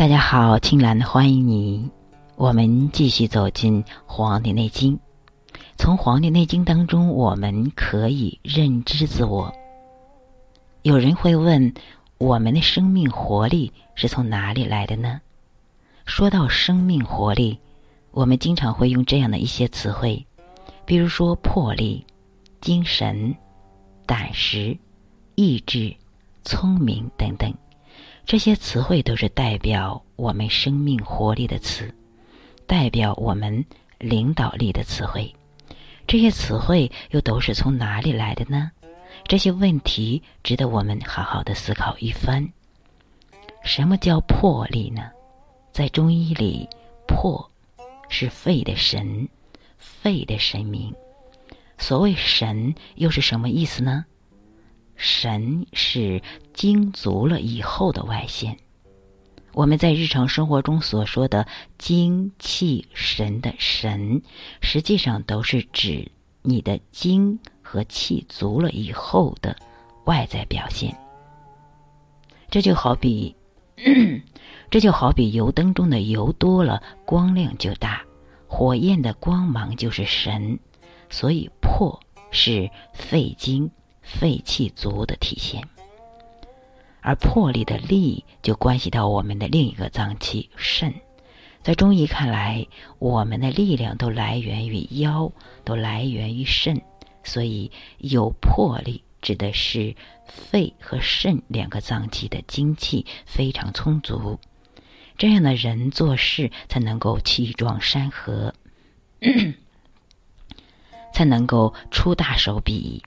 [0.00, 1.90] 大家好，青兰欢迎你。
[2.36, 4.96] 我们继续走进《黄帝内经》，
[5.76, 9.52] 从《黄帝内经》当中，我们可以认知自我。
[10.80, 11.74] 有人会问：
[12.16, 15.20] 我们的生命活力是从哪里来的呢？
[16.06, 17.58] 说到生命活力，
[18.10, 20.26] 我们经常会用这样的一些词汇，
[20.86, 22.06] 比如说魄力、
[22.62, 23.36] 精神、
[24.06, 24.78] 胆识、
[25.34, 25.94] 意志、
[26.42, 27.52] 聪明等等。
[28.30, 31.92] 这些词汇都是代表我们生命活力的词，
[32.64, 33.64] 代表我们
[33.98, 35.34] 领导力的词汇。
[36.06, 38.70] 这些词汇又都是从哪里来的呢？
[39.24, 42.48] 这些问题值得我们好好的思考一番。
[43.64, 45.10] 什么叫魄力呢？
[45.72, 46.68] 在中医里，
[47.08, 47.50] 魄
[48.08, 49.28] 是肺的神，
[49.76, 50.94] 肺的神明。
[51.78, 54.04] 所谓神，又是什么意思呢？
[55.02, 56.22] 神是
[56.52, 58.54] 精足了以后的外现。
[59.54, 61.46] 我们在日常生活中所说的
[61.78, 64.20] 精气神的神，
[64.60, 66.12] 实际上都是指
[66.42, 69.56] 你的精和气足了以后的
[70.04, 70.94] 外在表现。
[72.50, 73.34] 这就好比，
[74.70, 78.02] 这就好比油灯中的油多了，光亮就大；
[78.46, 80.58] 火焰的光芒就是神。
[81.08, 81.98] 所以魄
[82.30, 83.70] 是肺经。
[84.02, 85.68] 肺气足的体现，
[87.00, 90.94] 而魄力的力就关系到我们的另一个脏器肾。
[91.62, 92.66] 在中医看来，
[92.98, 95.30] 我们的力量都来源于腰，
[95.64, 96.80] 都来源于肾，
[97.22, 99.94] 所以有魄力指的是
[100.26, 104.40] 肺和肾两个脏器的精气非常充足，
[105.18, 108.54] 这样的人做事才能够气壮山河，
[111.12, 113.02] 才能够出大手笔。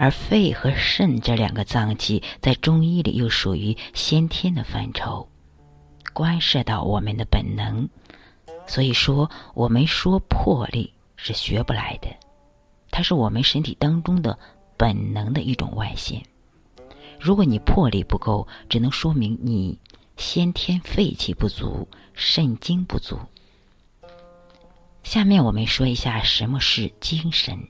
[0.00, 5.28] 而肺和肾这两个脏器在中医里又属于先天的范畴，
[6.14, 7.86] 关涉到我们的本能。
[8.66, 12.08] 所以说，我们说魄力是学不来的，
[12.90, 14.38] 它是我们身体当中的
[14.78, 16.22] 本能的一种外现。
[17.20, 19.78] 如果你魄力不够，只能说明你
[20.16, 23.18] 先天肺气不足、肾精不足。
[25.02, 27.68] 下面我们说一下什么是精神。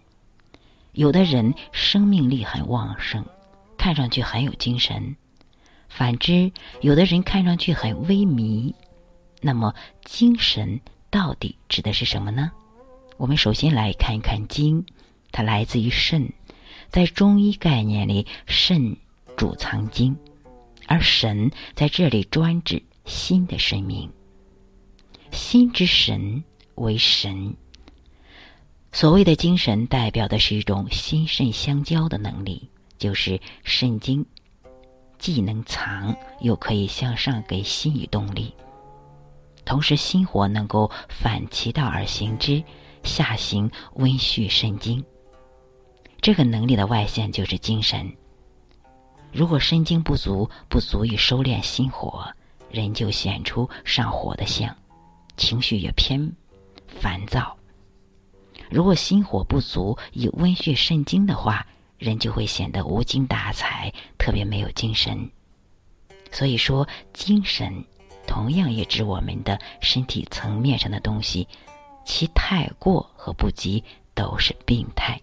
[0.92, 3.24] 有的人生命力很旺盛，
[3.78, 5.14] 看上去很有精神；
[5.88, 8.74] 反之，有的人看上去很萎靡。
[9.40, 9.74] 那么，
[10.04, 10.80] 精神
[11.10, 12.50] 到底指的是什么呢？
[13.16, 14.84] 我们首先来看一看精，
[15.30, 16.32] 它来自于肾，
[16.88, 18.96] 在中医概念里，肾
[19.36, 20.16] 主藏精，
[20.86, 24.10] 而神在这里专指心的神明。
[25.30, 26.42] 心之神
[26.74, 27.54] 为神。
[28.92, 32.68] 所谓的精神，代表的是一种心肾相交的能力，
[32.98, 34.26] 就是肾精，
[35.18, 38.52] 既能藏，又可以向上给心以动力。
[39.64, 42.62] 同时，心火能够反其道而行之，
[43.04, 45.02] 下行温煦肾精。
[46.20, 48.12] 这个能力的外现就是精神。
[49.32, 52.26] 如果肾精不足，不足以收敛心火，
[52.68, 54.76] 人就显出上火的相，
[55.36, 56.20] 情绪也偏
[56.88, 57.56] 烦躁。
[58.70, 61.66] 如果心火不足，以温煦肾精的话，
[61.98, 65.30] 人就会显得无精打采，特别没有精神。
[66.30, 67.84] 所以说，精神
[68.26, 71.48] 同样也指我们的身体层面上的东西，
[72.04, 73.82] 其太过和不及
[74.14, 75.20] 都是病态。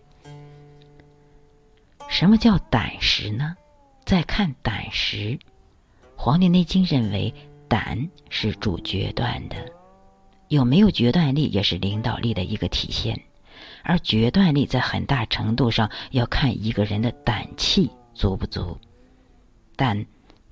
[2.09, 3.55] 什么叫胆识呢？
[4.05, 5.17] 再看胆识，
[6.15, 7.33] 《黄帝内经》认为
[7.67, 9.55] 胆是主决断的，
[10.47, 13.19] 有没有决断力也是领导力的一个体现。
[13.87, 18.77] 而决断力在很大程度上要看一个人的胆气足不足，
[19.77, 20.05] 但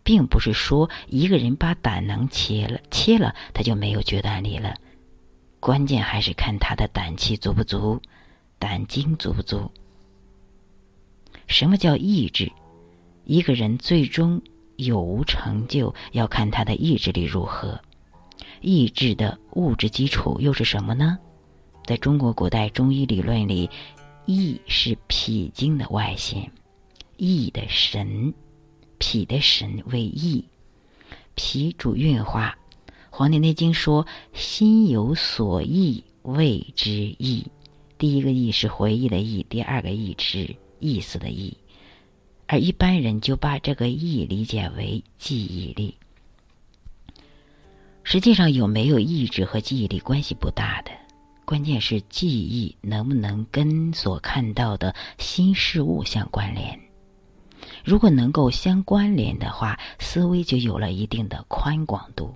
[0.05, 4.73] 并不是说一个人把胆囊切了，切了他就没有决断力了。
[5.59, 8.01] 关键还是看他的胆气足不足，
[8.57, 9.69] 胆精足不足。
[11.45, 12.49] 什么叫意志？
[13.25, 14.41] 一个人最终
[14.77, 17.81] 有无成就，要看他的意志力如何。
[18.61, 21.19] 意志的物质基础又是什么呢？
[21.85, 23.69] 在中国古代中医理论里，
[24.25, 26.51] 意是脾经的外现，
[27.15, 28.33] 意的神，
[28.97, 30.43] 脾的神为意，
[31.35, 32.57] 脾主运化。
[33.11, 37.45] 《黄帝内经》说：“心有所忆，谓之意。”
[37.99, 41.55] 第一个意是回忆的意，第二个意是意思的意，
[42.47, 45.95] 而一般人就把这个意理解为记忆力。
[48.03, 50.91] 实际上，有没有意志和记忆力关系不大的。
[51.45, 56.79] 关键是记忆能不能跟所看到的新事物相关联？
[57.83, 62.35] 如果能够相关联的话，思维就有了一定的宽广度。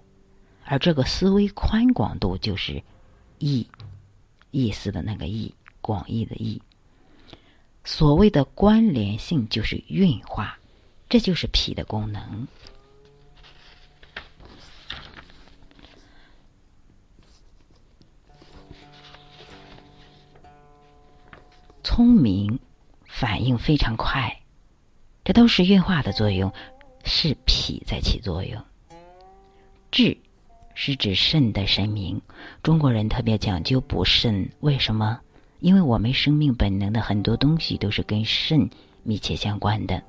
[0.64, 2.84] 而这个思维宽广度就是
[3.40, 3.68] 意
[4.52, 6.62] 意思的那个意，广义的意。
[7.84, 10.60] 所谓的关联性就是运化，
[11.10, 12.48] 这就是脾的功能。
[22.00, 22.58] 聪明，
[23.10, 24.40] 反应非常快，
[25.26, 26.50] 这都是运化的作用，
[27.04, 28.64] 是脾在起作用。
[29.92, 30.18] 智
[30.76, 32.22] 是指肾的神明，
[32.64, 35.20] 中国人特别讲究补肾，为什么？
[35.60, 38.70] 因为我们生命本能的很多东西都是跟肾
[39.04, 40.02] 密切相关的。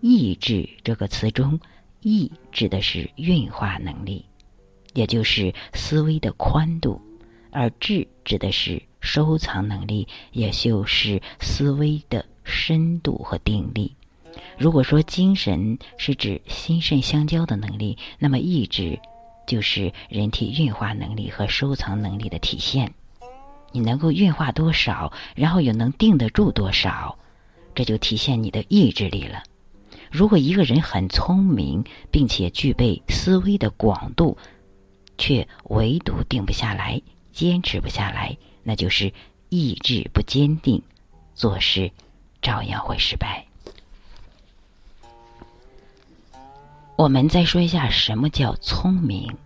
[0.00, 1.60] 意志这个词中，
[2.00, 4.24] 意指的是运化能力，
[4.94, 6.98] 也就是思维的宽度，
[7.50, 8.82] 而智指的是。
[9.02, 13.94] 收藏能力，也就是思维的深度和定力。
[14.56, 18.98] 如果说精神是指心肾相交的能力，那么意志
[19.46, 22.94] 就是人体运化能力和收藏能力的体现。
[23.72, 27.18] 你能够运化多少，然后又能定得住多少，
[27.74, 29.42] 这就体现你的意志力了。
[30.10, 34.36] 如果一个人很聪明，并且具备思维的广度，
[35.16, 37.00] 却唯独定不下来，
[37.32, 38.36] 坚持不下来。
[38.62, 39.12] 那就是
[39.48, 40.82] 意志不坚定，
[41.34, 41.90] 做事
[42.40, 43.44] 照样会失败。
[46.96, 49.36] 我们再说一下什么叫聪明。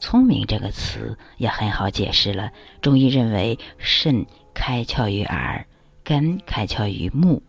[0.00, 2.52] 聪明这个词也很好解释了。
[2.80, 5.66] 中医认为，肾开窍于耳，
[6.04, 7.42] 肝开窍于目，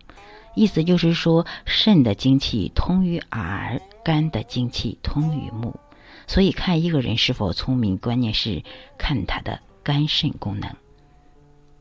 [0.56, 5.78] 意思就是说，肾的精气通于耳，肝的精气通于目。
[6.26, 8.64] 所以，看一个人是否聪明，关键是
[8.98, 10.74] 看他的肝肾功能。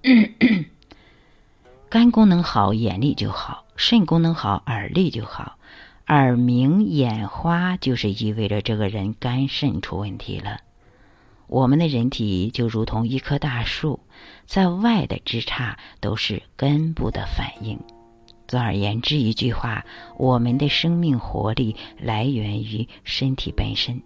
[1.90, 5.58] 肝功能好，眼力就好；肾功能好，耳力就好。
[6.08, 10.62] 耳鸣眼花，就是意味着这个人肝肾出问题了。
[11.48, 14.00] 我们的人体就如同一棵大树，
[14.46, 17.80] 在外的枝杈都是根部的反应。
[18.48, 19.86] 总而言之，一句话，
[20.18, 24.02] 我们的生命活力来源于身体本身，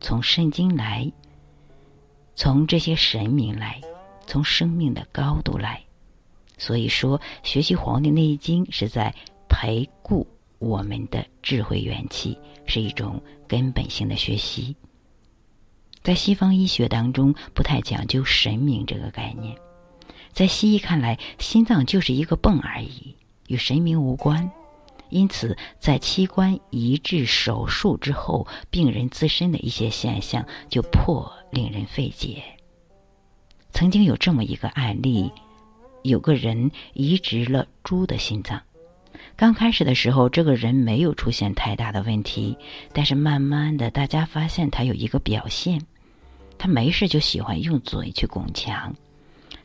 [0.00, 1.12] 从肾经来，
[2.34, 3.80] 从这些神明来。
[4.26, 5.82] 从生命的高度来，
[6.58, 9.14] 所以说学习《黄帝内经》是在
[9.48, 10.26] 培固
[10.58, 14.74] 我们的智慧元气，是一种根本性的学习。
[16.02, 19.56] 在西方医学当中，不太讲究神明这个概念。
[20.32, 23.16] 在西医看来，心脏就是一个泵而已，
[23.48, 24.50] 与神明无关。
[25.10, 32.42] 因此，在器官移植手术之后，病人自身的一些现象就颇令人费解。
[33.74, 35.32] 曾经有这么一个案例，
[36.02, 38.62] 有个人移植了猪的心脏。
[39.34, 42.56] 刚开始的时候，这个人没有出现太大的问题，
[42.92, 45.84] 但是慢慢的，大家发现他有一个表现，
[46.56, 48.94] 他没事就喜欢用嘴去拱墙。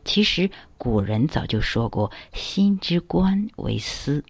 [0.04, 4.24] 其实古人早就说过“心之官为思”，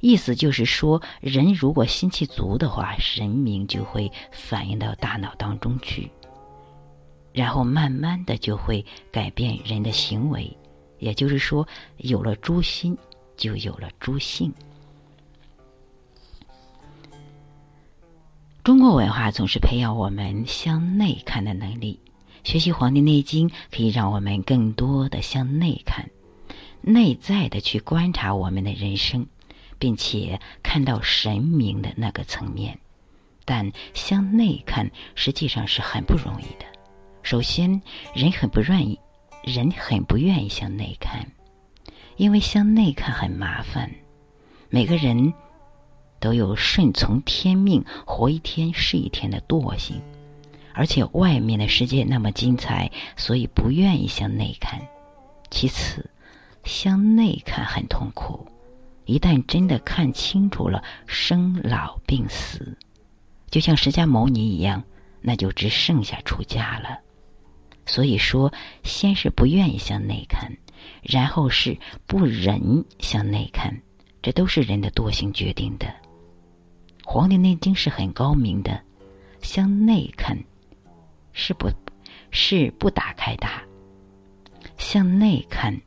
[0.00, 6.10] 意思就是说，人如果心气足的话，神明就会反映到大脑当中去。
[7.34, 10.56] 然后慢慢的就会改变人的行为，
[11.00, 11.66] 也就是说，
[11.96, 12.96] 有了诛心，
[13.36, 14.54] 就有了诛性。
[18.62, 21.98] 中国文化总是培养我们向内看的能力，
[22.44, 26.08] 学习《黄帝内经》可以让我们更多的向内看，
[26.80, 29.26] 内在的去观察我们的人生，
[29.78, 32.78] 并且看到神明的那个层面。
[33.44, 36.64] 但向内看实际上是很不容易的。
[37.24, 37.80] 首先，
[38.14, 39.00] 人很不愿意，
[39.42, 41.26] 人很不愿意向内看，
[42.16, 43.90] 因为向内看很麻烦。
[44.68, 45.32] 每个人
[46.20, 50.02] 都有顺从天命、活一天是一天的惰性，
[50.74, 54.78] 而且外面的世界那么精彩，所以不愿意向内看。
[55.50, 56.10] 其次，
[56.62, 58.46] 向内看很痛苦，
[59.06, 62.76] 一旦真的看清楚了生老病死，
[63.48, 64.84] 就像释迦牟尼一样，
[65.22, 67.00] 那就只剩下出家了。
[67.86, 70.56] 所以说，先是不愿意向内看，
[71.02, 71.76] 然后是
[72.06, 73.82] 不忍向内看，
[74.22, 75.86] 这都是人的惰性决定的。
[77.04, 78.80] 《黄帝内经》是很高明的，
[79.42, 80.38] 向内看
[81.32, 81.70] 是不，
[82.30, 83.46] 是不打开的。
[84.78, 85.78] 向内看，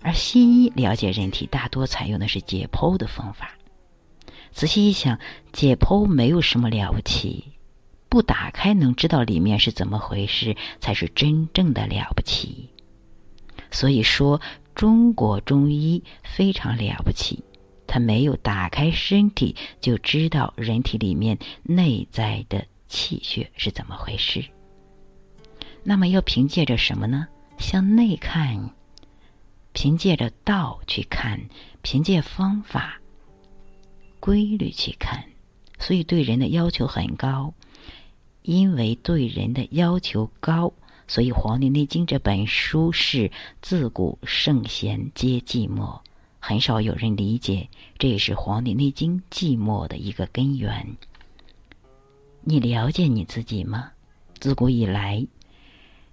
[0.00, 3.50] 而西医了解人体大多采用的是解剖的方法。
[4.50, 5.18] 仔细一想，
[5.52, 7.44] 解剖没有什么了不起。
[8.08, 12.70] 不打开能知道里面是怎么回事，才是真正的了不起。
[13.70, 14.40] 所以说，
[14.74, 17.44] 中国中医非常了不起，
[17.86, 24.44] 他没有打开身体就知道人体里面内在的气血是怎么回事。
[25.84, 27.28] 那么要凭借着什么呢？
[27.58, 28.70] 向内看，
[29.72, 31.40] 凭借着道去看，
[31.82, 33.00] 凭借方法、
[34.18, 35.24] 规律去看。
[35.78, 37.52] 所以对人的要求很高，
[38.42, 40.72] 因为对人的要求高，
[41.06, 43.30] 所以《黄帝内经》这本书是
[43.60, 46.00] 自古圣贤皆寂寞，
[46.38, 47.68] 很少有人理解，
[47.98, 50.96] 这也是《黄帝内经》寂寞的一个根源。
[52.40, 53.90] 你了解你自己吗？
[54.40, 55.26] 自古以来，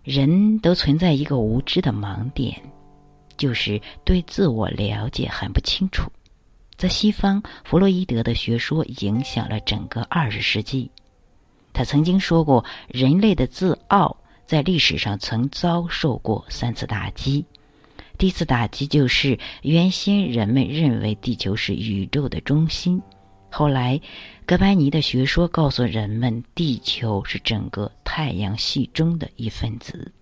[0.04, 2.62] 人都存在一个无知的盲点，
[3.38, 6.12] 就是对自我了解很不清楚。
[6.76, 10.92] 在西方，弗洛伊德的学说影响了整个二十世纪。
[11.76, 14.16] 他曾经说过，人类的自傲
[14.46, 17.44] 在历史上曾遭受过三次打击。
[18.18, 23.02] 第一次打击就是原先人们认为地球是宇宙的中心。
[23.50, 24.00] 后来，
[24.46, 30.14] 哥白尼的学说告诉人们，地球是整个太阳系中的一份子。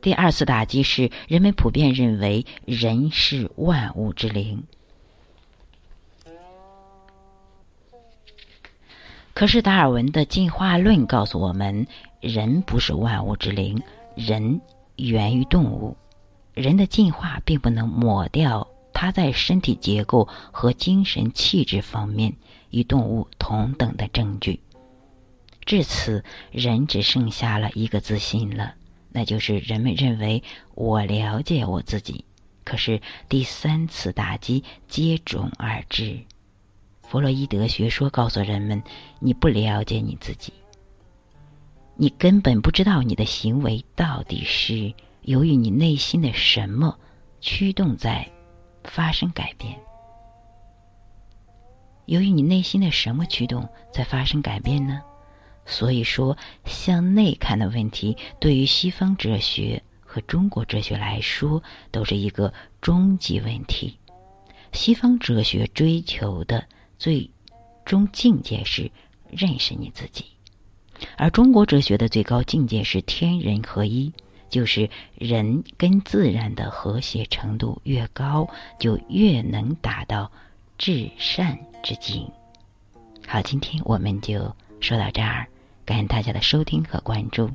[0.00, 4.62] 第二次打击是人们普遍认为人是万物之灵。
[9.34, 11.86] 可是达尔文的进化论告诉我们，
[12.20, 13.82] 人不是万物之灵，
[14.14, 14.60] 人
[14.96, 15.96] 源于动物，
[16.54, 18.68] 人的进化并不能抹掉。
[18.94, 22.34] 他在身体结构和精神气质方面
[22.70, 24.60] 与动物同等的证据。
[25.64, 26.22] 至此，
[26.52, 28.74] 人只剩下了一个自信了，
[29.10, 30.42] 那就是人们认为
[30.74, 32.24] 我了解我自己。
[32.64, 36.20] 可是第三次打击接踵而至，
[37.12, 38.82] 弗洛伊德学说告诉人们：
[39.18, 40.50] 你不了解你自己，
[41.94, 46.98] 你根本不知道你的行为到底是由于你内心的什么
[47.42, 48.26] 驱动在。
[48.84, 49.78] 发生改变，
[52.06, 55.02] 由于你内心的什么驱动在发生改变呢？
[55.66, 63.98] 所以说，向内看的问题，对于西方哲学和中国哲学来说，都是一个终极问题。
[64.72, 66.66] 西方哲学追求的
[67.02, 67.28] 最
[67.84, 68.88] 终境界是
[69.28, 70.24] 认识你自己，
[71.16, 74.12] 而中国哲学的最高境界是天人合一。
[74.48, 78.46] 就是人跟自然的和谐程度越高，
[78.78, 80.30] 就越能达到
[80.78, 82.30] 至善之境。
[83.26, 85.48] 好，今天我们就说到这儿，
[85.84, 87.50] 感谢大家的收听和关注。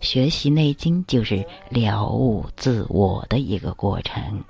[0.00, 4.44] 学习《内经》就是了悟自我的一个过程。